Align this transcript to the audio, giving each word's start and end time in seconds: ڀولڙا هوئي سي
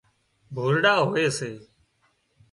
ڀولڙا 0.55 0.93
هوئي 1.07 1.25
سي 1.37 1.51